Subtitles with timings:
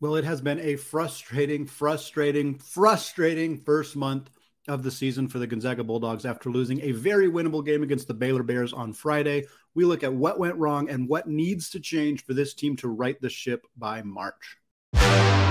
[0.00, 4.30] Well, it has been a frustrating, frustrating, frustrating first month
[4.66, 8.14] of the season for the Gonzaga Bulldogs after losing a very winnable game against the
[8.14, 9.44] Baylor Bears on Friday.
[9.74, 12.88] We look at what went wrong and what needs to change for this team to
[12.88, 14.56] right the ship by March.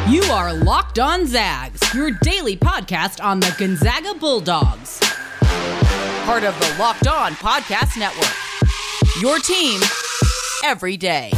[0.10, 5.00] You are Locked On Zags, your daily podcast on the Gonzaga Bulldogs.
[6.26, 8.34] Part of the Locked On Podcast Network.
[9.22, 9.80] Your team
[10.64, 11.32] every day.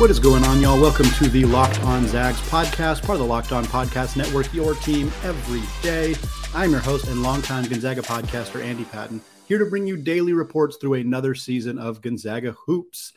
[0.00, 0.80] What is going on, y'all?
[0.80, 4.74] Welcome to the Locked On Zags podcast, part of the Locked On Podcast Network, your
[4.76, 6.14] team every day.
[6.54, 10.78] I'm your host and longtime Gonzaga podcaster, Andy Patton, here to bring you daily reports
[10.78, 13.12] through another season of Gonzaga Hoops.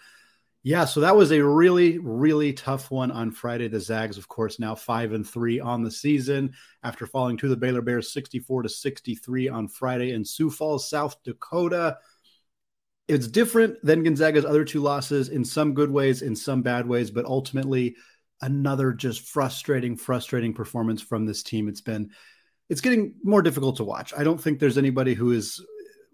[0.62, 3.70] Yeah, so that was a really, really tough one on Friday.
[3.70, 6.54] The Zags, of course, now five and three on the season
[6.84, 11.16] after falling to the Baylor Bears 64 to 63 on Friday in Sioux Falls, South
[11.23, 11.98] Dakota
[13.08, 17.12] it's different than Gonzaga's other two losses in some good ways, in some bad ways,
[17.12, 17.96] but ultimately
[18.42, 21.68] another just frustrating, frustrating performance from this team.
[21.68, 22.12] It's been
[22.70, 24.14] it's getting more difficult to watch.
[24.18, 25.60] I don't think there's anybody who has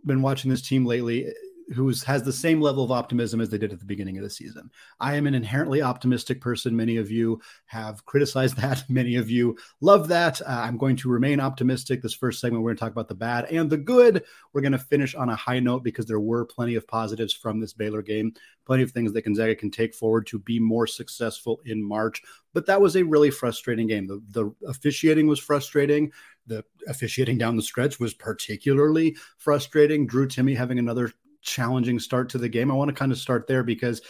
[0.06, 1.28] been watching this team lately
[1.76, 4.30] who has the same level of optimism as they did at the beginning of the
[4.30, 4.72] season.
[5.00, 6.76] I am an inherently optimistic person.
[6.76, 8.84] Many of you have criticized that.
[8.90, 10.42] Many of you love that.
[10.42, 12.02] Uh, I'm going to remain optimistic.
[12.02, 14.24] This first segment, we're going to talk about the bad and the good.
[14.54, 17.60] We're going to finish on a high note because there were plenty of positives from
[17.60, 18.34] this Baylor game,
[18.66, 22.22] plenty of things that Gonzaga can take forward to be more successful in March.
[22.54, 24.08] But that was a really frustrating game.
[24.08, 26.12] The, the officiating was frustrating.
[26.48, 30.08] The officiating down the stretch was particularly frustrating.
[30.08, 32.72] Drew Timme having another challenging start to the game.
[32.72, 34.02] I want to kind of start there because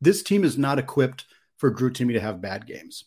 [0.00, 3.04] this team is not equipped for Drew Timme to have bad games.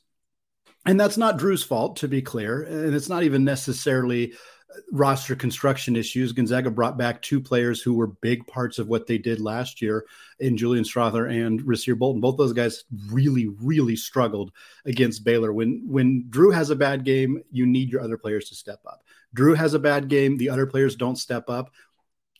[0.86, 2.64] And that's not Drew's fault, to be clear.
[2.64, 6.34] And it's not even necessarily uh, roster construction issues.
[6.34, 10.06] Gonzaga brought back two players who were big parts of what they did last year
[10.40, 12.22] in Julian Strawther and Rasir Bolton.
[12.22, 14.52] Both those guys really, really struggled
[14.86, 15.54] against Baylor.
[15.54, 19.04] When when Drew has a bad game, you need your other players to step up.
[19.34, 21.72] Drew has a bad game, the other players don't step up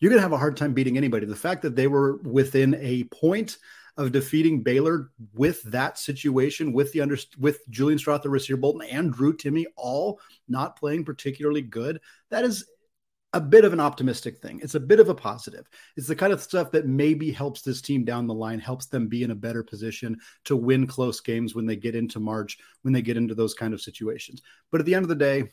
[0.04, 1.26] you're going to have a hard time beating anybody.
[1.26, 3.58] The fact that they were within a point
[3.96, 9.14] of defeating Baylor with that situation, with the under with Julian Strawther, Rasir Bolton, and
[9.14, 10.20] Drew Timme all
[10.50, 12.66] not playing particularly good, that is
[13.32, 14.60] a bit of an optimistic thing.
[14.62, 15.70] It's a bit of a positive.
[15.96, 19.08] It's the kind of stuff that maybe helps this team down the line, helps them
[19.08, 22.94] be in a better position to win close games when they get into March, when
[22.94, 24.42] they get into those kind of situations.
[24.70, 25.46] But at the end of the day,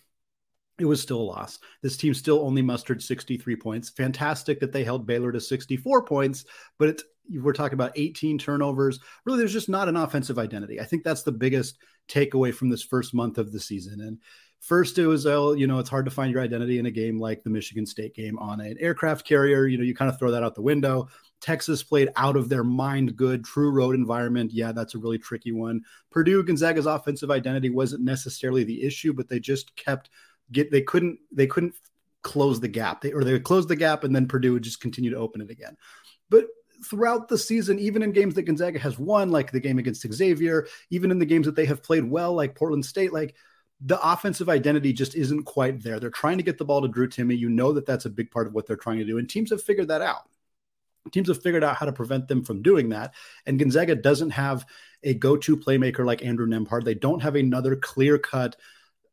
[0.81, 1.59] it was still a loss.
[1.83, 3.91] This team still only mustered 63 points.
[3.91, 6.45] Fantastic that they held Baylor to 64 points,
[6.79, 8.99] but we're talking about 18 turnovers.
[9.25, 10.81] Really, there's just not an offensive identity.
[10.81, 14.01] I think that's the biggest takeaway from this first month of the season.
[14.01, 14.19] And
[14.61, 17.21] first, it was, uh, you know, it's hard to find your identity in a game
[17.21, 19.67] like the Michigan State game on an aircraft carrier.
[19.67, 21.09] You know, you kind of throw that out the window.
[21.41, 24.53] Texas played out of their mind good, true road environment.
[24.53, 25.83] Yeah, that's a really tricky one.
[26.11, 30.11] Purdue, Gonzaga's offensive identity wasn't necessarily the issue, but they just kept–
[30.53, 31.75] get they couldn't they couldn't
[32.23, 33.01] close the gap.
[33.01, 35.41] They or they would close the gap and then Purdue would just continue to open
[35.41, 35.77] it again.
[36.29, 36.47] But
[36.85, 40.67] throughout the season, even in games that Gonzaga has won, like the game against Xavier,
[40.91, 43.35] even in the games that they have played well, like Portland State, like
[43.81, 45.99] the offensive identity just isn't quite there.
[45.99, 47.37] They're trying to get the ball to Drew Timme.
[47.37, 49.51] You know that that's a big part of what they're trying to do, and teams
[49.51, 50.29] have figured that out.
[51.13, 53.15] Teams have figured out how to prevent them from doing that.
[53.47, 54.67] And Gonzaga doesn't have
[55.03, 56.85] a go-to playmaker like Andrew Nembhard.
[56.85, 58.57] They don't have another clear-cut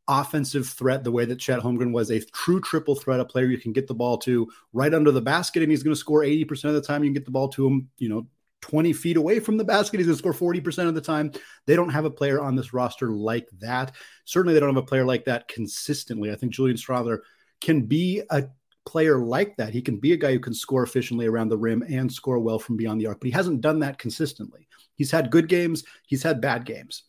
[0.07, 3.57] offensive threat the way that Chet Holmgren was a true triple threat, a player you
[3.57, 6.66] can get the ball to right under the basket, and he's going to score 80%
[6.66, 7.03] of the time.
[7.03, 8.28] You can get the ball to him, you know,
[8.62, 10.00] 20 feet away from the basket.
[10.00, 11.31] He's going to score 40% of the time.
[11.66, 13.94] They don't have a player on this roster like that.
[14.25, 16.31] Certainly, they don't have a player like that consistently.
[16.31, 17.19] I think Julian Strawther
[17.62, 18.46] can be a
[18.85, 19.73] player like that.
[19.73, 22.57] He can be a guy who can score efficiently around the rim and score well
[22.57, 24.67] from beyond the arc, but he hasn't done that consistently.
[24.96, 27.03] He's had good games, he's had bad games.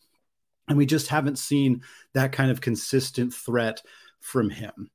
[0.69, 1.83] And we just haven't seen
[2.15, 3.83] that kind of consistent threat
[4.21, 4.91] from him.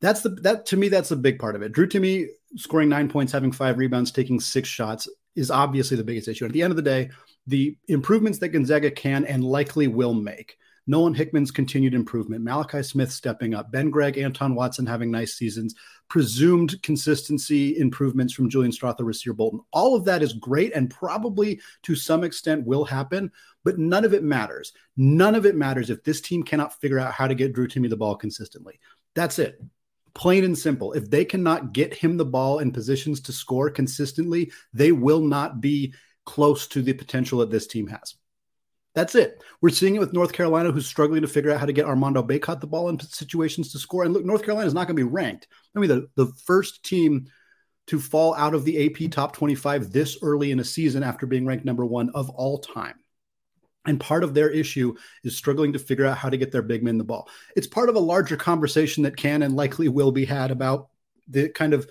[0.00, 1.72] That's the that to me that's a big part of it.
[1.72, 2.26] Drew Timme
[2.56, 6.46] scoring nine points, having five rebounds, taking six shots is obviously the biggest issue.
[6.46, 7.10] At the end of the day,
[7.46, 10.56] the improvements that Gonzaga can and likely will make
[10.90, 15.76] Nolan Hickman's continued improvement, Malachi Smith stepping up, Ben Gregg, Anton Watson having nice seasons,
[16.08, 19.60] presumed consistency improvements from Julian Strawther, Rasir Bolton.
[19.72, 23.30] All of that is great and probably to some extent will happen,
[23.62, 24.72] but none of it matters.
[24.96, 27.88] None of it matters if this team cannot figure out how to get Drew Timme
[27.88, 28.80] the ball consistently.
[29.14, 29.62] That's it.
[30.14, 30.92] Plain and simple.
[30.94, 35.60] If they cannot get him the ball in positions to score consistently, they will not
[35.60, 35.94] be
[36.26, 38.16] close to the potential that this team has.
[38.94, 39.42] That's it.
[39.60, 42.22] We're seeing it with North Carolina, who's struggling to figure out how to get Armando
[42.22, 44.04] Bacot the ball in situations to score.
[44.04, 45.46] And look, North Carolina is not going to be ranked.
[45.76, 47.26] I mean, the, the first team
[47.86, 51.46] to fall out of the AP top 25 this early in a season after being
[51.46, 52.94] ranked number one of all time.
[53.86, 54.94] And part of their issue
[55.24, 57.28] is struggling to figure out how to get their big men the ball.
[57.56, 60.88] It's part of a larger conversation that can and likely will be had about
[61.28, 61.88] the kind of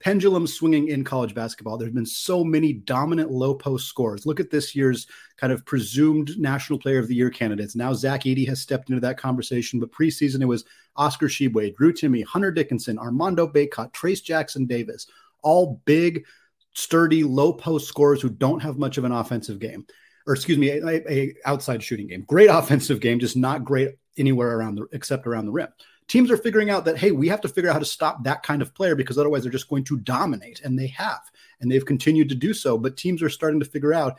[0.00, 1.76] pendulum swinging in college basketball.
[1.76, 4.24] There's been so many dominant low post scores.
[4.26, 5.06] Look at this year's
[5.36, 7.76] kind of presumed National Player of the Year candidates.
[7.76, 10.64] Now Zach Edey has stepped into that conversation, but preseason it was
[10.96, 15.06] Oscar Tshiebwe, Drew Timme, Hunter Dickinson, Armando Bacot, Trayce Jackson Davis,
[15.42, 16.24] all big,
[16.72, 19.86] sturdy, low post scorers who don't have much of an offensive game.
[20.26, 22.24] Or excuse me, a, a outside shooting game.
[22.26, 25.68] Great offensive game, just not great anywhere around the except around the rim
[26.10, 28.42] teams are figuring out that hey we have to figure out how to stop that
[28.42, 31.22] kind of player because otherwise they're just going to dominate and they have
[31.60, 32.76] and they've continued to do so.
[32.76, 34.18] But teams are starting to figure out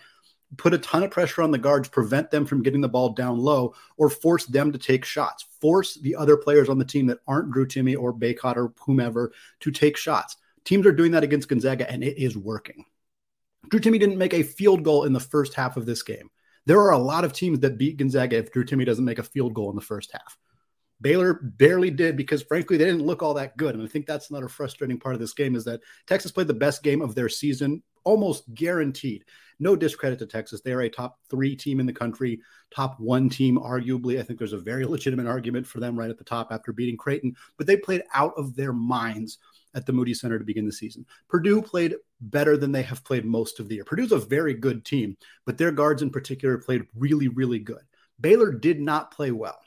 [0.57, 3.37] put a ton of pressure on the guards prevent them from getting the ball down
[3.37, 5.45] low or force them to take shots.
[5.59, 9.33] Force the other players on the team that aren't Drew Timme or Bacot or whomever
[9.59, 10.37] to take shots.
[10.63, 12.85] Teams are doing that against Gonzaga and it is working.
[13.69, 16.29] Drew Timme didn't make a field goal in the first half of this game.
[16.65, 19.23] There are a lot of teams that beat Gonzaga if Drew Timme doesn't make a
[19.23, 20.37] field goal in the first half
[21.01, 23.75] Baylor barely did because, frankly, they didn't look all that good.
[23.75, 26.53] And I think that's another frustrating part of this game is that Texas played the
[26.53, 29.25] best game of their season, almost guaranteed.
[29.59, 30.61] No discredit to Texas.
[30.61, 32.41] They are a top three team in the country,
[32.73, 34.19] top one team, arguably.
[34.19, 36.97] I think there's a very legitimate argument for them right at the top after beating
[36.97, 39.37] Creighton, but they played out of their minds
[39.73, 41.05] at the Moody Center to begin the season.
[41.29, 43.85] Purdue played better than they have played most of the year.
[43.85, 45.15] Purdue's a very good team,
[45.45, 47.83] but their guards in particular played really, really good.
[48.19, 49.59] Baylor did not play well.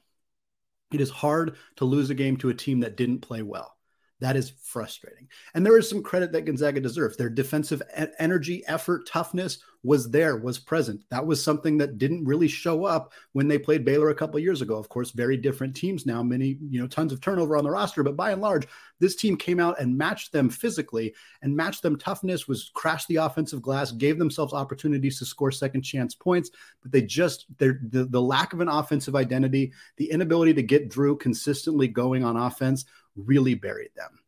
[0.92, 3.76] It is hard to lose a game to a team that didn't play well.
[4.20, 5.28] That is frustrating.
[5.54, 7.16] And there is some credit that Gonzaga deserves.
[7.16, 7.82] Their defensive
[8.18, 11.02] energy, effort, toughness was there, was present.
[11.10, 14.62] That was something that didn't really show up when they played Baylor a couple years
[14.62, 14.76] ago.
[14.78, 18.02] Of course, very different teams now, many, you know, tons of turnover on the roster,
[18.02, 18.66] but by and large,
[18.98, 21.12] this team came out and matched them physically
[21.42, 25.82] and matched them toughness, was crashed the offensive glass, gave themselves opportunities to score second
[25.82, 26.50] chance points,
[26.82, 31.16] but they just the, the lack of an offensive identity, the inability to get Drew
[31.16, 34.20] consistently going on offense really buried them.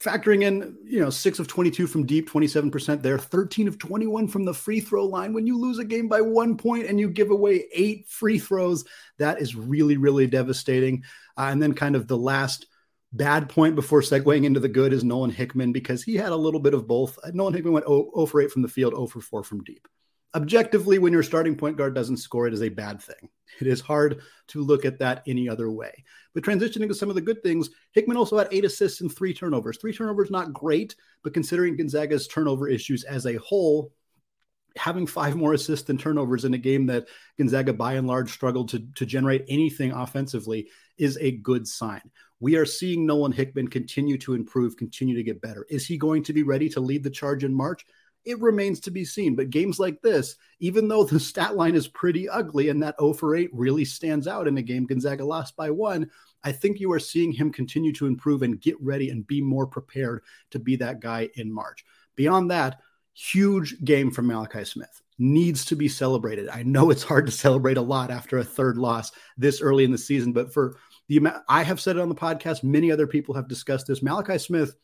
[0.00, 4.46] Factoring in, you know, six of 22 from deep, 27% there, 13 of 21 from
[4.46, 5.34] the free throw line.
[5.34, 8.86] When you lose a game by one point and you give away eight free throws,
[9.18, 11.04] that is really, really devastating.
[11.36, 12.64] Uh, and then, kind of the last
[13.12, 16.60] bad point before segueing into the good is Nolan Hickman because he had a little
[16.60, 17.18] bit of both.
[17.34, 19.86] Nolan Hickman went 0 for 8 from the field, 0 for 4 from deep
[20.34, 23.28] objectively, when your starting point guard doesn't score, it is a bad thing.
[23.60, 26.04] It is hard to look at that any other way.
[26.34, 29.34] But transitioning to some of the good things, Hickman also had eight assists and three
[29.34, 29.78] turnovers.
[29.78, 33.92] Three turnovers, not great, but considering Gonzaga's turnover issues as a whole,
[34.76, 38.68] having five more assists than turnovers in a game that Gonzaga by and large struggled
[38.70, 40.68] to, to generate anything offensively
[40.98, 42.02] is a good sign.
[42.38, 45.66] We are seeing Nolan Hickman continue to improve, continue to get better.
[45.68, 47.84] Is he going to be ready to lead the charge in March?
[48.24, 49.34] It remains to be seen.
[49.34, 53.14] But games like this, even though the stat line is pretty ugly and that 0
[53.14, 56.10] for 8 really stands out in a game Gonzaga lost by one,
[56.44, 59.66] I think you are seeing him continue to improve and get ready and be more
[59.66, 61.84] prepared to be that guy in March.
[62.16, 62.80] Beyond that,
[63.14, 65.02] huge game from Malachi Smith.
[65.18, 66.48] Needs to be celebrated.
[66.48, 69.92] I know it's hard to celebrate a lot after a third loss this early in
[69.92, 70.76] the season, but for
[71.08, 74.02] the amount I have said it on the podcast, many other people have discussed this.
[74.02, 74.76] Malachi Smith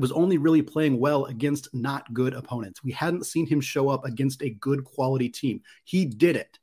[0.00, 2.82] was only really playing well against not good opponents.
[2.82, 5.62] We hadn't seen him show up against a good quality team.
[5.84, 6.58] He did it.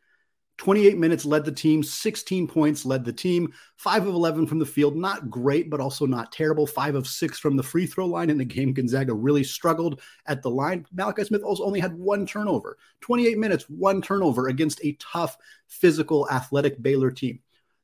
[0.58, 4.66] 28 minutes led the team, 16 points led the team, 5 of 11 from the
[4.66, 4.96] field.
[4.96, 6.68] Not great, but also not terrible.
[6.68, 8.72] 5 of 6 from the free throw line in the game.
[8.72, 10.86] Gonzaga really struggled at the line.
[10.94, 12.78] Malachi Smith also only had one turnover.
[13.02, 17.40] 28 minutes, one turnover against a tough, physical, athletic Baylor team.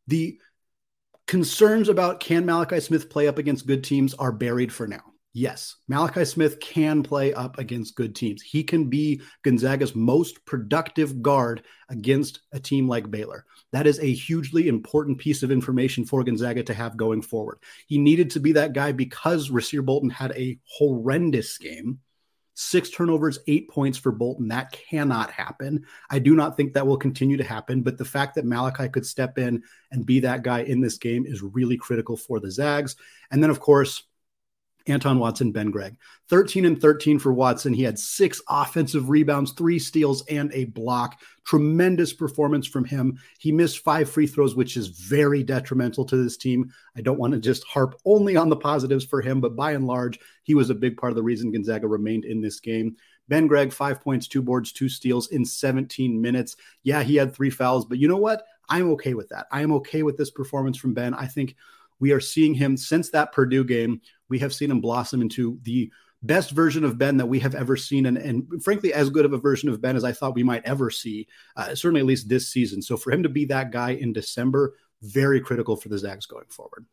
[0.08, 0.40] The
[1.28, 5.04] concerns about can Malachi Smith play up against good teams are buried for now.
[5.34, 8.42] Yes, Malachi Smith can play up against good teams.
[8.42, 13.46] He can be Gonzaga's most productive guard against a team like Baylor.
[13.72, 17.60] That is a hugely important piece of information for Gonzaga to have going forward.
[17.86, 22.00] He needed to be that guy because Rasir Bolton had a horrendous game.
[22.56, 24.48] Six turnovers, eight points for Bolton.
[24.48, 25.86] That cannot happen.
[26.10, 27.84] I do not think that will continue to happen.
[27.84, 31.26] But the fact that Malachi could step in and be that guy in this game
[31.26, 32.98] is really critical for the Zags.
[33.32, 34.04] And then, of course,
[34.90, 35.96] Anton Watson, Ben Gregg.
[36.30, 37.74] 13 and 13 for Watson.
[37.74, 41.22] He had six offensive rebounds, three steals, and a block.
[41.46, 43.20] Tremendous performance from him.
[43.40, 46.72] He missed five free throws, which is very detrimental to this team.
[46.96, 49.88] I don't want to just harp only on the positives for him, but by and
[49.88, 52.96] large, he was a big part of the reason Gonzaga remained in this game.
[53.28, 56.56] Ben Gregg, five points, two boards, two steals in 17 minutes.
[56.84, 58.44] Yeah, he had three fouls, but you know what?
[58.70, 59.48] I'm okay with that.
[59.52, 61.14] I am okay with this performance from Ben.
[61.14, 61.56] I think
[62.00, 65.92] we are seeing him since that Purdue game we have seen him blossom into the
[66.22, 69.34] best version of Ben that we have ever seen, and, and frankly, as good of
[69.34, 72.30] a version of Ben as I thought we might ever see, uh, certainly at least
[72.30, 72.82] this season.
[72.82, 76.48] So for him to be that guy in December, very critical for the Zags going
[76.50, 76.86] forward.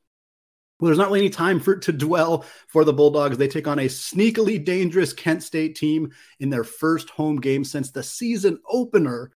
[0.78, 3.38] Well, there's not really any time for to dwell for the Bulldogs.
[3.38, 7.90] They take on a sneakily dangerous Kent State team in their first home game since
[7.90, 9.32] the season opener.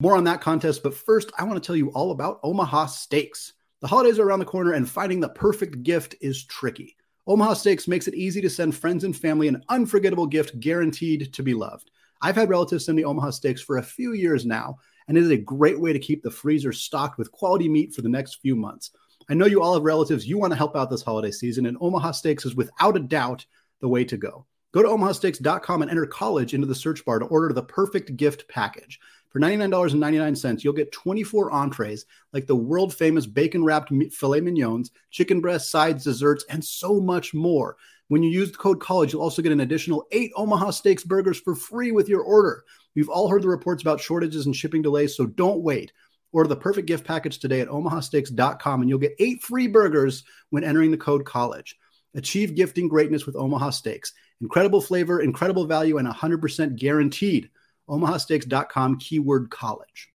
[0.00, 3.52] More on that contest, but first, I want to tell you all about Omaha Steaks.
[3.82, 6.96] The holidays are around the corner, and finding the perfect gift is tricky.
[7.26, 11.42] Omaha Steaks makes it easy to send friends and family an unforgettable gift guaranteed to
[11.42, 11.90] be loved.
[12.20, 15.30] I've had relatives send me Omaha Steaks for a few years now, and it is
[15.30, 18.56] a great way to keep the freezer stocked with quality meat for the next few
[18.56, 18.90] months.
[19.30, 21.76] I know you all have relatives you want to help out this holiday season, and
[21.80, 23.46] Omaha Steaks is without a doubt
[23.80, 24.46] the way to go.
[24.72, 28.48] Go to omahasteaks.com and enter college into the search bar to order the perfect gift
[28.48, 28.98] package.
[29.32, 35.40] For $99.99, you'll get 24 entrees like the world famous bacon wrapped filet mignons, chicken
[35.40, 37.76] breast, sides, desserts, and so much more.
[38.08, 41.40] When you use the code college, you'll also get an additional eight Omaha Steaks burgers
[41.40, 42.62] for free with your order.
[42.94, 45.92] We've all heard the reports about shortages and shipping delays, so don't wait.
[46.32, 50.62] Order the perfect gift package today at omahasteaks.com and you'll get eight free burgers when
[50.62, 51.78] entering the code college.
[52.14, 54.12] Achieve gifting greatness with Omaha Steaks.
[54.42, 57.48] Incredible flavor, incredible value, and 100% guaranteed
[57.88, 60.08] omahasteaks.com keyword college.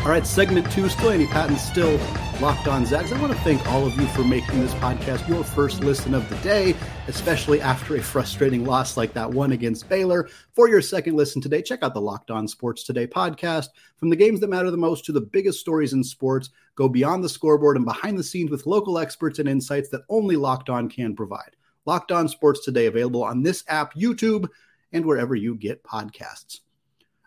[0.00, 1.98] All right, segment two, still Andy Patton, still
[2.40, 3.10] locked on Zags.
[3.10, 6.28] I want to thank all of you for making this podcast your first listen of
[6.28, 6.76] the day,
[7.08, 10.28] especially after a frustrating loss like that one against Baylor.
[10.52, 13.70] For your second listen today, check out the Locked On Sports Today podcast.
[13.96, 17.24] From the games that matter the most to the biggest stories in sports, go beyond
[17.24, 20.88] the scoreboard and behind the scenes with local experts and insights that only Locked On
[20.88, 21.56] can provide.
[21.86, 24.48] Locked On Sports Today available on this app, YouTube,
[24.92, 26.60] and wherever you get podcasts.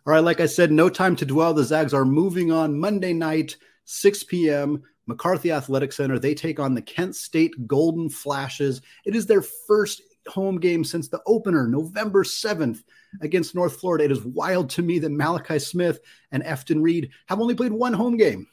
[0.07, 1.53] All right, like I said, no time to dwell.
[1.53, 4.83] The Zags are moving on Monday night, 6 p.m.
[5.07, 6.19] McCarthy Athletic Center.
[6.19, 8.81] They take on the Kent State Golden Flashes.
[9.05, 12.83] It is their first home game since the opener, November 7th
[13.21, 14.05] against North Florida.
[14.05, 15.99] It is wild to me that Malachi Smith
[16.31, 18.47] and Efton Reid have only played one home game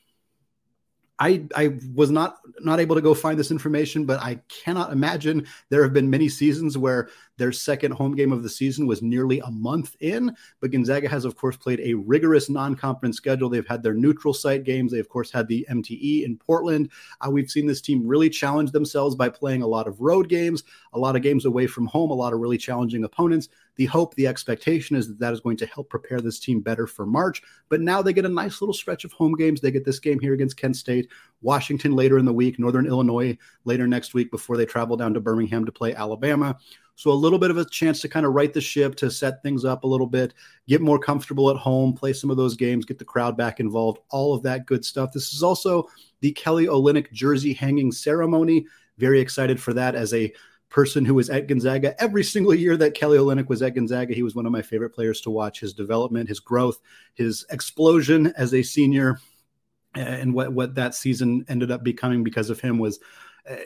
[1.19, 5.47] I, I was not not able to go find this information, but I cannot imagine
[5.69, 9.41] there have been many seasons where their second home game of the season was nearly
[9.41, 10.37] a month in.
[10.61, 13.49] But Gonzaga has, of course, played a rigorous non-conference schedule.
[13.49, 14.93] They've had their neutral site games.
[14.93, 16.91] They, of course, had the MTE in Portland.
[17.21, 20.65] Uh, we've seen this team really challenge themselves by playing a lot of road games,
[20.93, 24.15] a lot of games away from home, a lot of really challenging opponents the hope,
[24.17, 27.43] the expectation is that that is going to help prepare this team better for March.
[27.69, 29.61] But now they get a nice little stretch of home games.
[29.61, 31.09] They get this game here against Kent State,
[31.43, 35.21] Washington later in the week, Northern Illinois later next week before they travel down to
[35.21, 36.59] Birmingham to play Alabama.
[36.99, 39.41] So a little bit of a chance to kind of right the ship, to set
[39.41, 40.35] things up a little bit,
[40.67, 44.01] get more comfortable at home, play some of those games, get the crowd back involved,
[44.11, 45.13] all of that good stuff.
[45.13, 45.89] This is also
[46.23, 48.67] the Kelly Olynyk jersey hanging ceremony.
[48.97, 50.33] Very excited for that as a
[50.71, 54.13] person who was at Gonzaga every single year that Kelly Olynyk was at Gonzaga.
[54.13, 55.61] He was one of my favorite players to watch.
[55.61, 56.81] His development, his growth,
[57.15, 59.21] his explosion as a senior,
[59.95, 62.99] and what what that season ended up becoming because of him was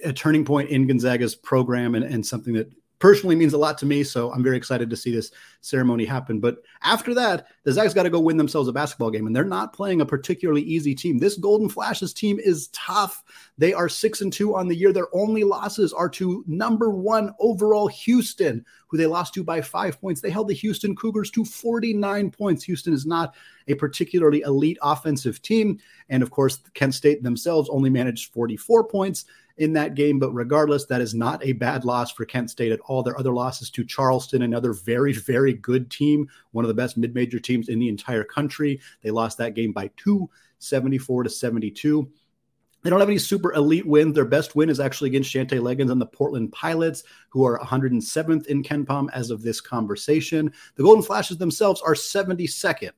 [0.05, 2.71] a turning point in Gonzaga's program and, and something that
[3.03, 4.05] personally means a lot to me.
[4.05, 6.39] So I'm very excited to see this ceremony happen.
[6.39, 9.43] But after that, the Zags got to go win themselves a basketball game, and they're
[9.43, 11.19] not playing a particularly easy team.
[11.19, 13.25] This Golden Flashes team is tough.
[13.59, 14.93] They are six and two on the year.
[14.93, 20.01] Their only losses are to number one overall Houston, who they lost to by five
[20.01, 20.21] points.
[20.21, 22.63] They held the Houston Cougars to 49 points.
[22.63, 23.35] Houston is not
[23.67, 25.81] a particularly elite offensive team.
[26.09, 29.25] And of course, Kent State themselves only managed 44 points
[29.57, 30.19] in that game.
[30.19, 33.03] But regardless, that is not a bad loss for Kent State at all.
[33.03, 37.15] Their other losses to Charleston, another very, very good team, one of the best mid
[37.15, 38.81] major teams in the entire country.
[39.03, 40.29] They lost that game by two,
[40.59, 42.11] 74 to 72.
[42.83, 44.15] They don't have any super elite wins.
[44.15, 48.47] Their best win is actually against Shantay Legans and the Portland Pilots, who are 107th
[48.47, 50.53] in KenPom as of this conversation.
[50.75, 52.93] The Golden Flashes themselves are 72nd.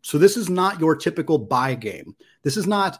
[0.00, 2.16] So this is not your typical buy game.
[2.42, 2.98] This is not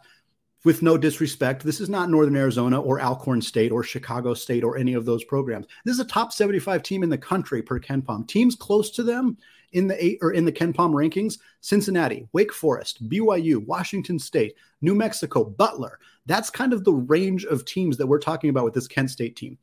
[0.65, 4.77] with no disrespect, this is not Northern Arizona or Alcorn State or Chicago State or
[4.77, 5.67] any of those programs.
[5.85, 8.27] This is a top 75 team in the country per KenPom.
[8.27, 9.37] Teams close to them
[9.71, 14.95] in the eight or in the KenPom rankings: Cincinnati, Wake Forest, BYU, Washington State, New
[14.95, 15.99] Mexico, Butler.
[16.25, 19.35] That's kind of the range of teams that we're talking about with this Kent State
[19.35, 19.57] team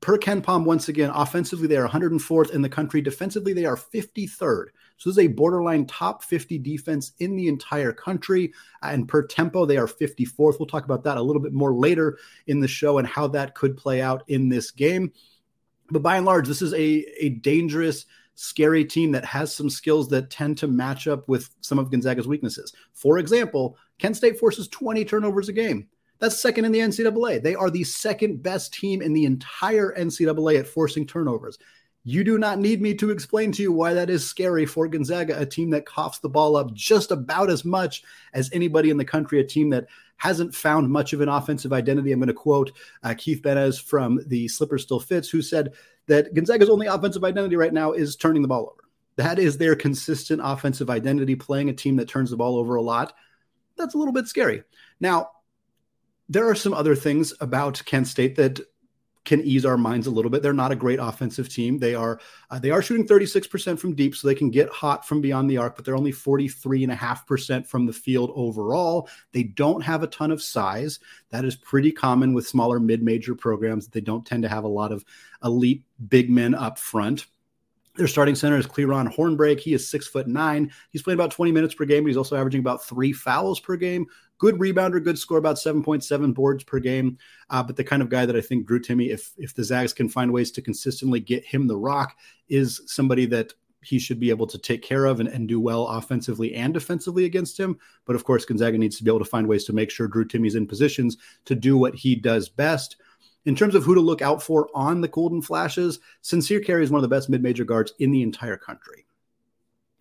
[0.00, 3.00] per KenPom, once again, offensively, they are 104th in the country.
[3.00, 4.66] Defensively, they are 53rd.
[4.98, 8.52] So this is a borderline top 50 defense in the entire country.
[8.82, 10.58] And per tempo, they are 54th.
[10.58, 13.54] We'll talk about that a little bit more later in the show and how that
[13.54, 15.12] could play out in this game.
[15.90, 20.08] But by and large, this is a, a dangerous scary team that has some skills
[20.08, 22.72] that tend to match up with some of Gonzaga's weaknesses.
[22.92, 25.88] For example, Kent State forces 20 turnovers a game.
[26.18, 27.42] That's second in the NCAA.
[27.42, 31.58] They are the second best team in the entire NCAA at forcing turnovers.
[32.04, 35.38] You do not need me to explain to you why that is scary for Gonzaga,
[35.38, 38.02] a team that coughs the ball up just about as much
[38.32, 39.86] as anybody in the country, a team that
[40.16, 42.12] hasn't found much of an offensive identity.
[42.12, 45.74] I'm going to quote uh, Keith Benez from the Slipper Still Fits, who said
[46.06, 48.84] that Gonzaga's only offensive identity right now is turning the ball over.
[49.16, 52.82] That is their consistent offensive identity, playing a team that turns the ball over a
[52.82, 53.14] lot.
[53.76, 54.62] That's a little bit scary.
[55.00, 55.30] Now,
[56.28, 58.60] there are some other things about Kent State that
[59.24, 60.42] can ease our minds a little bit.
[60.42, 61.78] They're not a great offensive team.
[61.78, 62.20] They are
[62.50, 65.58] uh, they are shooting 36% from deep, so they can get hot from beyond the
[65.58, 69.08] arc, but they're only 43.5% from the field overall.
[69.32, 70.98] They don't have a ton of size.
[71.30, 73.88] That is pretty common with smaller mid-major programs.
[73.88, 75.04] They don't tend to have a lot of
[75.44, 77.26] elite big men up front.
[77.98, 79.58] Their starting center is Cli'Ron Hornbeak.
[79.58, 80.70] He is six foot nine.
[80.90, 83.74] He's playing about 20 minutes per game, but he's also averaging about three fouls per
[83.74, 84.06] game.
[84.38, 87.18] Good rebounder, good score, about 7.7 boards per game.
[87.50, 89.92] Uh, but the kind of guy that I think Drew Timme, if if the Zags
[89.92, 92.16] can find ways to consistently get him the rock,
[92.48, 93.52] is somebody that
[93.82, 97.24] he should be able to take care of and, and do well offensively and defensively
[97.24, 97.78] against him.
[98.04, 100.26] But of course, Gonzaga needs to be able to find ways to make sure Drew
[100.26, 102.96] Timme's in positions to do what he does best.
[103.44, 106.90] In terms of who to look out for on the Golden Flashes, Sincere Carry is
[106.90, 109.06] one of the best mid major guards in the entire country.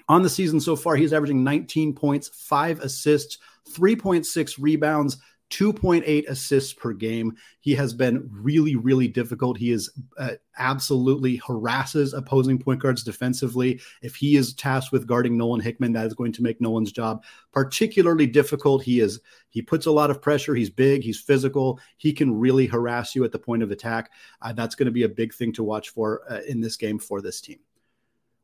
[0.10, 3.40] On the season so far, he's averaging 19 points, five assists,
[3.74, 5.18] 3.6 rebounds,
[5.50, 7.36] 2.8 assists per game.
[7.62, 9.58] He has been really, really difficult.
[9.58, 13.80] He is uh, absolutely harasses opposing point guards defensively.
[14.02, 17.24] If he is tasked with guarding Nolan Hickman, that is going to make Nolan's job
[17.54, 18.84] particularly difficult.
[18.84, 20.54] He is he puts a lot of pressure.
[20.54, 21.04] He's big.
[21.04, 21.80] He's physical.
[21.96, 24.12] He can really harass you at the point of attack.
[24.42, 27.00] Uh, that's going to be a big thing to watch for uh, in this game
[27.00, 27.60] for this team.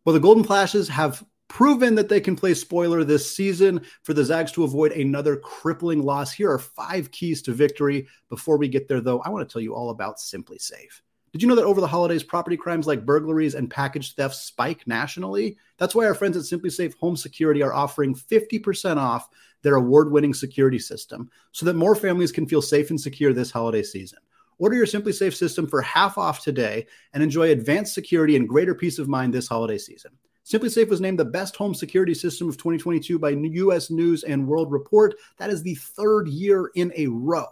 [0.06, 4.26] Well, the Golden Flashes have proven that they can play spoiler this season for the
[4.26, 6.32] Zags to avoid another crippling loss.
[6.34, 8.08] Here are five keys to victory.
[8.28, 11.02] Before we get there, though, I want to tell you all about SimpliSafe.
[11.32, 14.88] Did you know that over the holidays, property crimes like burglaries and package theft spike
[14.88, 15.56] nationally?
[15.78, 19.30] That's why our friends at SimpliSafe Home Security are offering 50% off
[19.62, 23.52] their award winning security system so that more families can feel safe and secure this
[23.52, 24.18] holiday season.
[24.58, 28.98] Order your SimpliSafe system for half off today and enjoy advanced security and greater peace
[28.98, 30.14] of mind this holiday season.
[30.46, 34.72] SimpliSafe was named the best home security system of 2022 by US News and World
[34.72, 35.16] Report.
[35.38, 37.48] That is the third year in a row.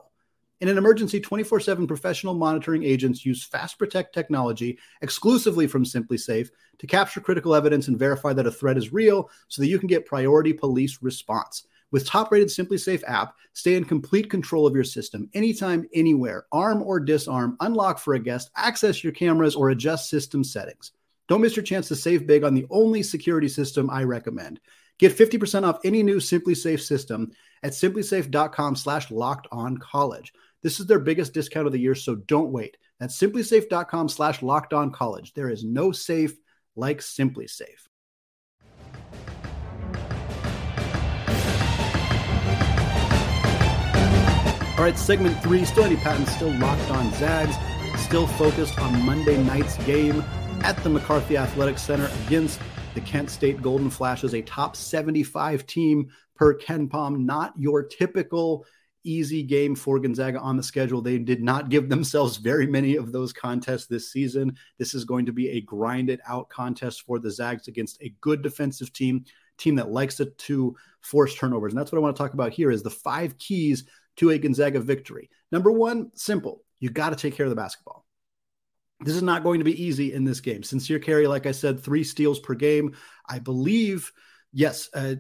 [0.60, 6.50] In an emergency, 24 7 professional monitoring agents use Fast Protect technology exclusively from SimpliSafe
[6.80, 9.88] to capture critical evidence and verify that a threat is real so that you can
[9.88, 11.66] get priority police response.
[11.92, 16.84] With top rated SimpliSafe app, stay in complete control of your system anytime, anywhere, arm
[16.84, 20.92] or disarm, unlock for a guest, access your cameras, or adjust system settings.
[21.32, 24.60] Don't miss your chance to save big on the only security system I recommend.
[25.00, 27.32] Get 50% off any new SimpliSafe system
[27.64, 30.34] at simplisafe.com slash locked on college.
[30.62, 32.76] This is their biggest discount of the year, so don't wait.
[33.00, 35.34] That's simplisafe.com slash locked on college.
[35.34, 36.38] There is no safe
[36.76, 37.88] like SimpliSafe.
[44.78, 47.56] All right, segment three, still Andy Patton, still locked on Zags,
[47.96, 50.26] still focused on Monday night's game
[50.64, 52.60] at the McCarthy Athletic Center against
[52.94, 57.26] the Kent State Golden Flashes, a top 75 team per KenPom.
[57.26, 58.66] Not your typical
[59.04, 61.02] easy game for Gonzaga on the schedule.
[61.02, 64.56] They did not give themselves very many of those contests this season.
[64.78, 68.44] This is going to be a grinded out contest for the Zags against a good
[68.44, 69.26] defensive team,
[69.58, 71.74] team that likes to, to force turnovers.
[71.74, 73.86] And that's what I want to talk about here is the five keys
[74.18, 75.30] to a Gonzaga victory.
[75.52, 76.64] Number one, simple.
[76.80, 78.06] You got to take care of the basketball.
[79.04, 80.64] This is not going to be easy in this game.
[80.64, 82.96] Sincere Carry, like I said, three steals per game.
[83.28, 84.12] I believe,
[84.54, 85.16] yes, uh,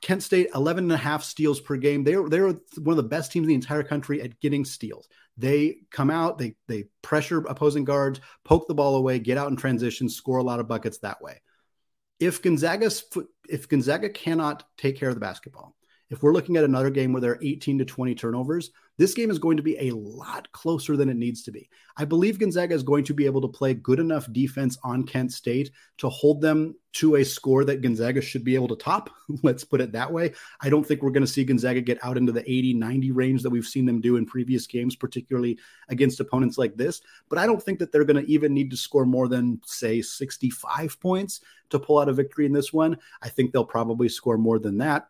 [0.00, 2.02] Kent State, 11 and a half steals per game.
[2.02, 2.58] They're, they're one
[2.88, 5.08] of the best teams in the entire country at getting steals.
[5.36, 9.56] They come out, they, they pressure opposing guards, poke the ball away, get out in
[9.56, 11.40] transition, score a lot of buckets that way.
[12.18, 13.04] If Gonzaga's,
[13.48, 15.76] if Gonzaga cannot take care of the basketball,
[16.10, 18.70] if we're looking at another game where there are 18 to 20 turnovers,
[19.02, 21.68] this game is going to be a lot closer than it needs to be.
[21.96, 25.32] I believe Gonzaga is going to be able to play good enough defense on Kent
[25.32, 29.10] State to hold them to a score that Gonzaga should be able to top.
[29.42, 30.34] Let's put it that way.
[30.60, 33.42] I don't think we're going to see Gonzaga get out into the 80 90 range
[33.42, 37.00] that we've seen them do in previous games, particularly against opponents like this.
[37.28, 40.00] But I don't think that they're going to even need to score more than, say,
[40.00, 42.98] 65 points to pull out a victory in this one.
[43.20, 45.08] I think they'll probably score more than that.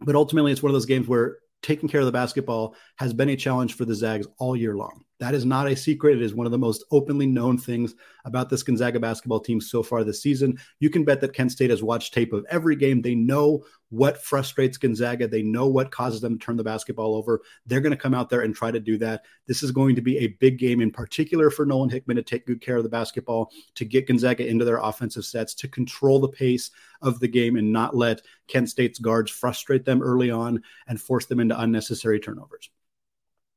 [0.00, 3.28] But ultimately, it's one of those games where taking care of the basketball has been
[3.30, 5.04] a challenge for the Zags all year long.
[5.20, 6.16] That is not a secret.
[6.16, 9.82] It is one of the most openly known things about this Gonzaga basketball team so
[9.82, 10.58] far this season.
[10.78, 13.02] You can bet that Kent State has watched tape of every game.
[13.02, 15.28] They know what frustrates Gonzaga.
[15.28, 17.42] They know what causes them to turn the basketball over.
[17.66, 19.26] They're going to come out there and try to do that.
[19.46, 22.46] This is going to be a big game, in particular for Nolan Hickman to take
[22.46, 26.28] good care of the basketball, to get Gonzaga into their offensive sets, to control the
[26.28, 26.70] pace
[27.02, 31.26] of the game and not let Kent State's guards frustrate them early on and force
[31.26, 32.70] them into unnecessary turnovers.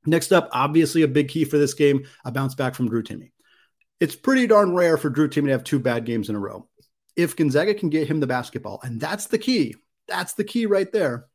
[0.05, 3.31] Next up, obviously a big key for this game, a bounce back from Drew Timme.
[3.99, 6.67] It's pretty darn rare for Drew Timme to have two bad games in a row.
[7.15, 9.75] If Gonzaga can get him the basketball, and that's the key,
[10.07, 11.27] that's the key right there.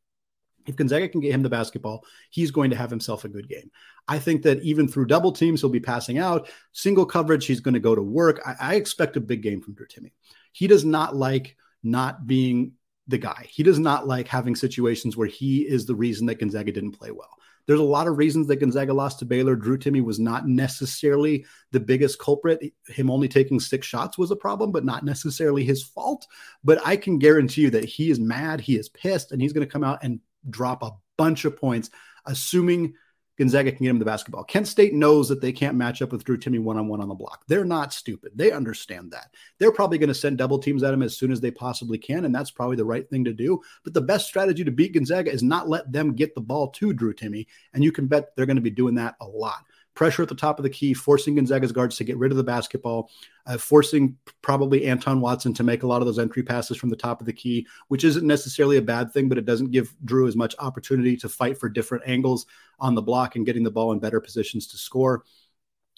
[0.66, 3.70] If Gonzaga can get him the basketball, he's going to have himself a good game.
[4.06, 6.50] I think that even through double teams, he'll be passing out.
[6.72, 8.40] Single coverage, he's going to go to work.
[8.44, 10.12] I, I expect a big game from Drew Timme.
[10.52, 12.72] He does not like not being
[13.06, 13.46] the guy.
[13.48, 17.10] He does not like having situations where he is the reason that Gonzaga didn't play
[17.10, 17.37] well.
[17.68, 19.54] There's a lot of reasons that Gonzaga lost to Baylor.
[19.54, 22.72] Drew Timme was not necessarily the biggest culprit.
[22.88, 26.26] Him only taking six shots was a problem, but not necessarily his fault.
[26.64, 29.64] But I can guarantee you that he is mad, he is pissed, and he's going
[29.64, 30.18] to come out and
[30.50, 31.90] drop a bunch of points,
[32.26, 32.94] assuming–
[33.38, 34.42] Gonzaga can get him the basketball.
[34.44, 37.08] Kent State knows that they can't match up with Drew Timme one on one on
[37.08, 37.44] the block.
[37.46, 38.32] They're not stupid.
[38.34, 39.30] They understand that.
[39.58, 42.24] They're probably going to send double teams at him as soon as they possibly can,
[42.24, 43.60] and that's probably the right thing to do.
[43.84, 46.92] But the best strategy to beat Gonzaga is not let them get the ball to
[46.92, 49.64] Drew Timme, and you can bet they're going to be doing that a lot
[49.98, 52.44] pressure at the top of the key, forcing Gonzaga's guards to get rid of the
[52.44, 53.10] basketball,
[53.46, 56.94] uh, forcing probably Anton Watson to make a lot of those entry passes from the
[56.94, 60.28] top of the key, which isn't necessarily a bad thing, but it doesn't give Drew
[60.28, 62.46] as much opportunity to fight for different angles
[62.78, 65.24] on the block and getting the ball in better positions to score.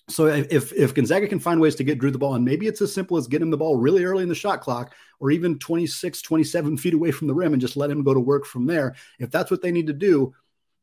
[0.09, 2.81] So if if Gonzaga can find ways to get Drew the ball, and maybe it's
[2.81, 5.59] as simple as getting him the ball really early in the shot clock, or even
[5.59, 8.65] 26, 27 feet away from the rim and just let him go to work from
[8.65, 8.97] there.
[9.19, 10.33] If that's what they need to do,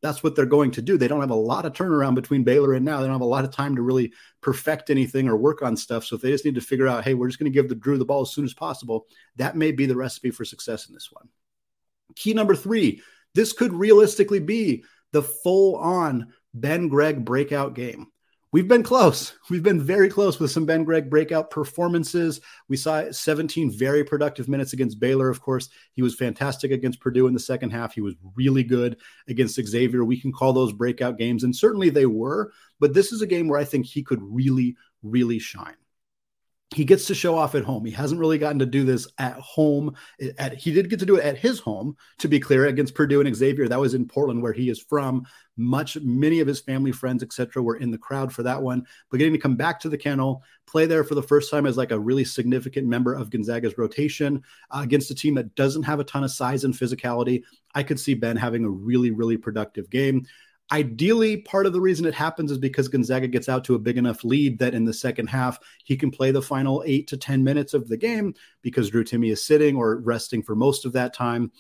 [0.02, 0.98] that's what they're going to do.
[0.98, 3.00] They don't have a lot of turnaround between Baylor and now.
[3.00, 6.06] They don't have a lot of time to really perfect anything or work on stuff.
[6.06, 7.76] So if they just need to figure out, hey, we're just going to give the
[7.76, 9.08] Drew the ball as soon as possible,
[9.38, 11.28] that may be the recipe for success in this one.
[12.16, 13.02] Key number three,
[13.34, 14.84] this could realistically be
[15.14, 18.08] the full on Ben Gregg breakout game
[18.58, 19.38] we've been close.
[19.52, 22.42] We've been very close with some Ben Gregg breakout performances.
[22.68, 25.30] We saw 17 very productive minutes against Baylor.
[25.30, 27.94] Of course, he was fantastic against Purdue in the second half.
[27.94, 30.04] He was really good against Xavier.
[30.04, 32.52] We can call those breakout games, and certainly they were.
[32.80, 35.76] But this is a game where I think he could really, really shine
[36.76, 37.86] he gets to show off at home.
[37.86, 39.96] He hasn't really gotten to do this at home.
[40.38, 43.22] At, he did get to do it at his home, to be clear, against Purdue
[43.22, 43.70] and Xavier.
[43.70, 45.26] That was in Portland, where he is from.
[45.56, 48.86] Much, many of his family, friends, etc., were in the crowd for that one.
[49.10, 51.78] But getting to come back to the kennel, play there for the first time as
[51.78, 56.02] like a really significant member of Gonzaga's rotation uh, against a team that doesn't have
[56.02, 57.44] a ton of size and physicality,
[57.76, 60.26] I could see Ben having a really, really productive game.
[60.72, 63.98] Ideally, part of the reason it happens is because Gonzaga gets out to a big
[63.98, 67.44] enough lead that in the second half, he can play the final eight to 10
[67.44, 71.14] minutes of the game because Drew Timme is sitting or resting for most of that
[71.14, 71.52] time.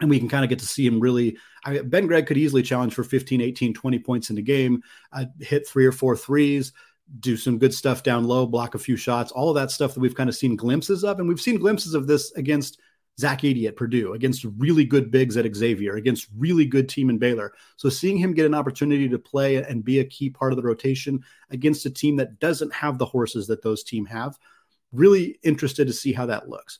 [0.00, 1.36] And we can kind of get to see him really.
[1.64, 5.26] I ben Gregg could easily challenge for 15, 18, 20 points in the game, uh,
[5.38, 6.72] hit three or four threes,
[7.20, 10.00] do some good stuff down low, block a few shots, all of that stuff that
[10.00, 11.20] we've kind of seen glimpses of.
[11.20, 12.80] And we've seen glimpses of this against
[13.20, 17.18] Zach Edey at Purdue, against really good bigs at Xavier, against really good team in
[17.18, 17.52] Baylor.
[17.76, 20.62] So seeing him get an opportunity to play and be a key part of the
[20.62, 24.38] rotation against a team that doesn't have the horses that those team have,
[24.92, 26.78] really interested to see how that looks.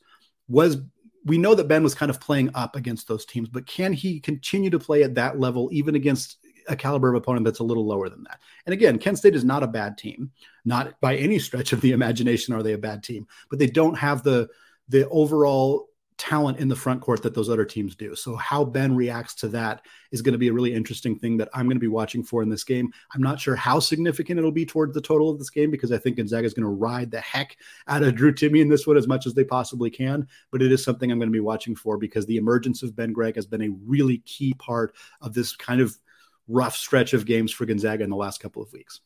[0.49, 0.79] Was
[1.25, 4.19] we know that Ben was kind of playing up against those teams, but can he
[4.19, 7.87] continue to play at that level even against a caliber of opponent that's a little
[7.87, 8.41] lower than that?
[8.67, 10.33] And again, Kent State is not a bad team,
[10.65, 13.99] not by any stretch of the imagination are they a bad team, but they don't
[13.99, 14.49] have the
[14.89, 15.89] the overall
[16.23, 18.15] talent in the front court that those other teams do.
[18.15, 21.49] So how Ben reacts to that is going to be a really interesting thing that
[21.53, 22.93] I'm going to be watching for in this game.
[23.13, 25.99] I'm not sure how significant it'll be towards the total of this game because I
[25.99, 27.57] think Gonzaga is going to ride the heck
[27.89, 30.29] out of Drew Timme in this one as much as they possibly can.
[30.53, 33.13] But it is something I'm going to be watching for because the emergence of Ben
[33.13, 35.99] Gregg has been a really key part of this kind of
[36.47, 39.01] rough stretch of games for Gonzaga in the last couple of weeks.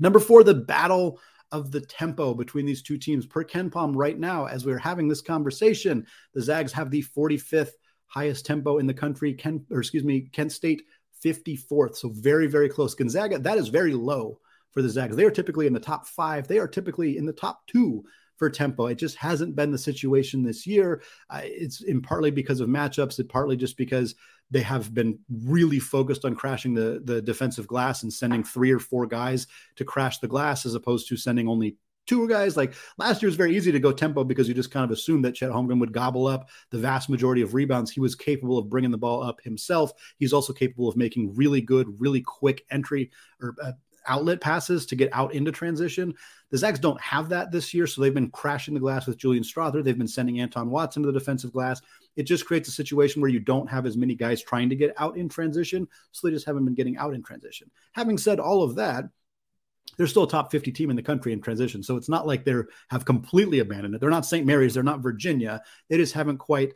[0.00, 1.20] Number four, the battle
[1.54, 3.26] of the tempo between these two teams.
[3.26, 7.70] Per KenPom right now, as we're having this conversation, the Zags have the 45th
[8.06, 9.32] highest tempo in the country.
[9.34, 10.82] Ken, or excuse me, Kent State
[11.24, 11.94] 54th.
[11.94, 12.96] So very, very close.
[12.96, 14.40] Gonzaga, that is very low
[14.72, 15.14] for the Zags.
[15.14, 16.48] They are typically in the top five.
[16.48, 18.04] They are typically in the top two
[18.36, 18.86] for tempo.
[18.86, 21.02] It just hasn't been the situation this year.
[21.30, 24.14] Uh, it's in partly because of matchups, it partly just because
[24.50, 28.78] they have been really focused on crashing the the defensive glass and sending three or
[28.78, 32.56] four guys to crash the glass as opposed to sending only two guys.
[32.56, 35.24] Like last year was very easy to go tempo because you just kind of assumed
[35.24, 37.90] that Chet Holmgren would gobble up the vast majority of rebounds.
[37.90, 39.92] He was capable of bringing the ball up himself.
[40.18, 43.72] He's also capable of making really good, really quick entry or uh,
[44.06, 46.14] outlet passes to get out into transition.
[46.50, 49.44] The Zags don't have that this year, so they've been crashing the glass with Julian
[49.44, 49.82] Strawther.
[49.82, 51.80] They've been sending Anton Watson to the defensive glass.
[52.16, 54.94] It just creates a situation where you don't have as many guys trying to get
[54.98, 57.70] out in transition, so they just haven't been getting out in transition.
[57.92, 59.04] Having said all of that,
[59.96, 61.82] they're still a top 50 team in the country in transition.
[61.82, 62.54] So it's not like they
[62.90, 64.00] have completely abandoned it.
[64.00, 64.46] They're not St.
[64.46, 65.62] Mary's, they're not Virginia.
[65.88, 66.74] They just haven't quite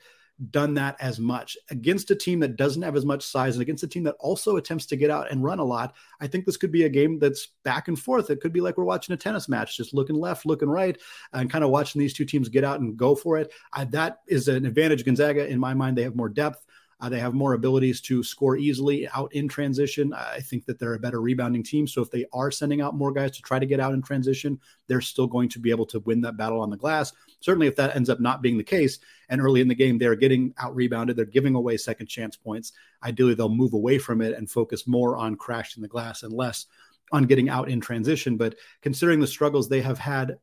[0.50, 3.82] done that as much against a team that doesn't have as much size and against
[3.82, 5.94] a team that also attempts to get out and run a lot.
[6.20, 8.30] I think this could be a game that's back and forth.
[8.30, 10.96] It could be like we're watching a tennis match, just looking left, looking right,
[11.32, 13.52] and kind of watching these two teams get out and go for it.
[13.72, 15.98] I, that is an advantage Gonzaga in my mind.
[15.98, 16.64] They have more depth.
[17.00, 20.12] Uh, they have more abilities to score easily out in transition.
[20.12, 21.86] I think that they're a better rebounding team.
[21.86, 24.58] So if they are sending out more guys to try to get out in transition,
[24.88, 27.12] they're still going to be able to win that battle on the glass.
[27.40, 30.16] Certainly, if that ends up not being the case, and early in the game they're
[30.16, 32.72] getting out rebounded, they're giving away second chance points.
[33.04, 36.66] Ideally, they'll move away from it and focus more on crashing the glass and less
[37.12, 38.36] on getting out in transition.
[38.36, 40.38] But considering the struggles they have had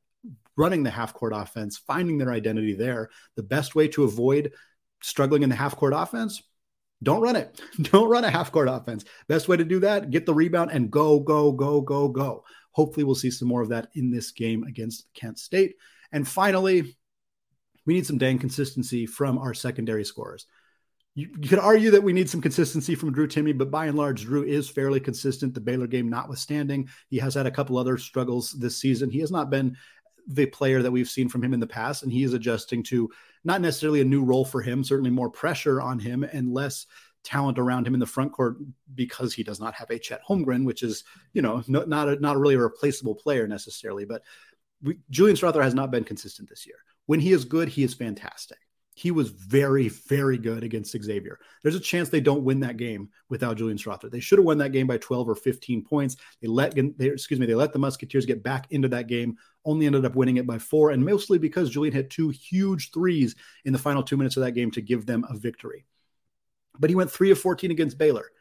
[0.55, 4.53] running the half court offense, finding their identity there, the best way to avoid
[5.05, 6.41] struggling in the half court offense,
[7.03, 7.61] don't run it.
[7.81, 9.03] Don't run a half court offense.
[9.27, 12.43] Best way to do that, get the rebound and go, go, go, go, go.
[12.71, 15.75] Hopefully, we'll see some more of that in this game against Kent State.
[16.11, 16.97] And finally,
[17.85, 20.45] we need some dang consistency from our secondary scorers.
[21.13, 23.97] You, you, could argue that we need some consistency from Drew Timme, but by and
[23.97, 25.53] large, Drew is fairly consistent.
[25.53, 29.09] The Baylor game notwithstanding, he has had a couple other struggles this season.
[29.09, 29.77] He has not been
[30.27, 33.09] the player that we've seen from him in the past, and he is adjusting to
[33.45, 36.87] not necessarily a new role for him, certainly more pressure on him and less
[37.23, 38.57] talent around him in the front court
[38.93, 41.03] because he does not have a Chet Holmgren, which is
[41.33, 44.05] you know no, not a, not really a replaceable player necessarily.
[44.05, 44.23] But
[44.81, 46.77] we, Julian Strawther has not been consistent this year.
[47.05, 48.57] When he is good, he is fantastic
[48.95, 51.37] he was very, very good against Xavier.
[51.61, 54.09] There's a chance they don't win that game without Julian Strawther.
[54.09, 56.15] They should have won that game by 12 or 15 points.
[56.41, 59.37] They let, they, excuse me, they let the Musketeers get back into that game.
[59.65, 63.35] Only ended up winning it by four, and mostly because Julian hit two huge threes
[63.65, 65.85] in the final two minutes of that game to give them a victory.
[66.79, 68.31] But he went three of 14 against Baylor.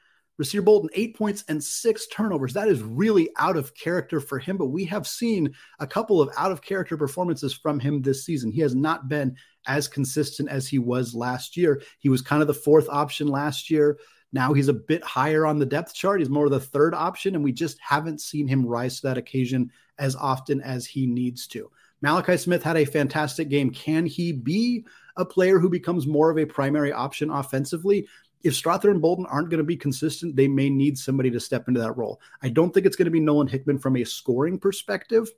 [0.41, 2.53] Rasir Bolton, eight points and six turnovers.
[2.53, 6.31] That is really out of character for him, but we have seen a couple of
[6.37, 8.51] out of character performances from him this season.
[8.51, 11.83] He has not been as consistent as he was last year.
[11.99, 13.99] He was kind of the fourth option last year.
[14.33, 16.19] Now he's a bit higher on the depth chart.
[16.19, 19.19] He's more of the third option, and we just haven't seen him rise to that
[19.19, 21.71] occasion as often as he needs to.
[22.03, 23.71] Malachi Smith had a fantastic game.
[23.71, 24.85] Can he be
[25.17, 28.07] a player who becomes more of a primary option offensively?
[28.45, 31.67] If Strawther and Bolton aren't going to be consistent, they may need somebody to step
[31.67, 32.21] into that role.
[32.43, 35.29] I don't think it's going to be Nolan Hickman from a scoring perspective.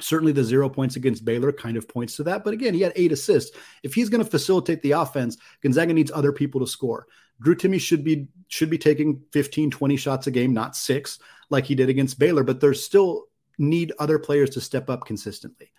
[0.00, 2.42] Certainly, the zero points against Baylor kind of points to that.
[2.42, 3.56] But again, he had eight assists.
[3.82, 7.06] If he's going to facilitate the offense, Gonzaga needs other people to score.
[7.40, 11.18] Drew Timme should be should be taking 15, 20 shots a game, not six
[11.50, 12.42] like he did against Baylor.
[12.42, 13.26] But there's still
[13.58, 15.70] need other players to step up consistently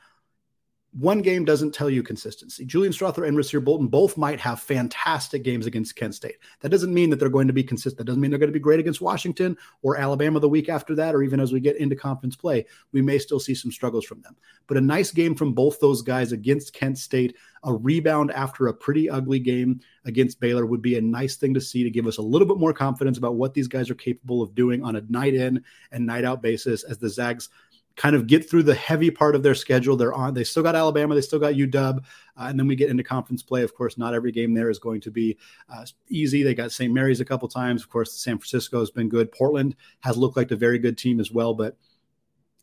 [0.94, 2.66] one game doesn't tell you consistency.
[2.66, 6.38] Julian Strawther and Rasir Bolton both might have fantastic games against Kent State.
[6.60, 7.98] That doesn't mean that they're going to be consistent.
[7.98, 10.94] That doesn't mean they're going to be great against Washington or Alabama the week after
[10.96, 14.06] that, or even as we get into conference play, we may still see some struggles
[14.06, 14.36] from them.
[14.68, 18.74] But a nice game from both those guys against Kent State, a rebound after a
[18.74, 22.18] pretty ugly game against Baylor would be a nice thing to see to give us
[22.18, 25.02] a little bit more confidence about what these guys are capable of doing on a
[25.10, 27.50] night in and night out basis as the Zags
[27.96, 29.96] kind of get through the heavy part of their schedule.
[29.96, 30.34] They're on.
[30.34, 31.16] They still got Alabama.
[31.16, 32.02] They still got UW, uh,
[32.38, 33.64] and then we get into conference play.
[33.64, 35.38] Of course, not every game there is going to be
[35.74, 36.44] uh, easy.
[36.44, 36.94] They got St.
[36.94, 37.84] Mary's a couple times.
[37.84, 39.32] Of course, San Francisco has been good.
[39.32, 41.78] Portland has looked like a very good team as well, but.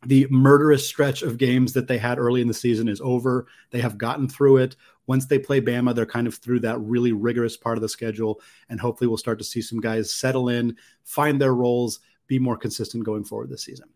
[0.07, 3.45] The murderous stretch of games that they had early in the season is over.
[3.69, 4.75] They have gotten through it.
[5.05, 8.41] Once they play Bama, they're kind of through that really rigorous part of the schedule.
[8.69, 12.57] And hopefully, we'll start to see some guys settle in, find their roles, be more
[12.57, 13.89] consistent going forward this season.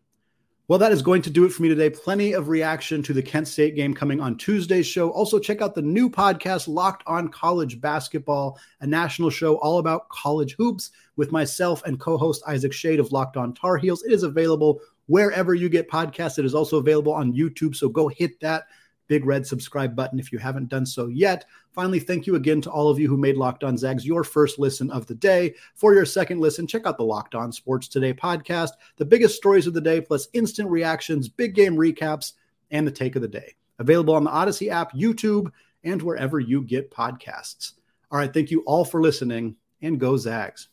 [0.68, 1.92] Well, that is going to do it for me today.
[1.92, 5.12] Plenty of reaction to the Kent State game coming on Tuesday's show.
[5.12, 10.10] Also, check out the new podcast, Locked on College Basketball, a national show all about
[10.10, 14.02] college hoops with myself and co host Isaac Shade of Locked on Tar Heels.
[14.02, 16.40] It is available wherever you get podcasts.
[16.40, 17.76] It is also available on YouTube.
[17.76, 18.64] So go hit that
[19.08, 21.46] big red subscribe button if you haven't done so yet.
[21.74, 24.60] Finally, thank you again to all of you who made Locked On Zags your first
[24.60, 25.54] listen of the day.
[25.76, 29.68] For your second listen, check out the Locked On Sports Today podcast, the biggest stories
[29.68, 32.34] of the day, plus instant reactions, big game recaps,
[32.72, 33.56] and the take of the day.
[33.80, 35.52] Available on the Audacy app, YouTube,
[35.84, 37.74] and wherever you get podcasts.
[38.12, 40.70] All right, thank you all for listening, and go Zags.